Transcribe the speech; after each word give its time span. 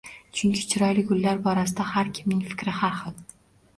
Chunki 0.37 0.63
chiroyli 0.71 1.03
gullar 1.11 1.43
borasida 1.49 1.87
har 1.91 2.11
kimning 2.21 2.43
fikri 2.51 2.77
har 2.83 2.99
xil 3.03 3.25